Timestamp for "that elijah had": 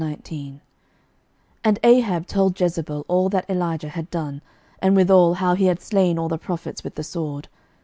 3.29-4.09